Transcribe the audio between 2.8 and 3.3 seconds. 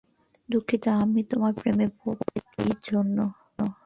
জন্য।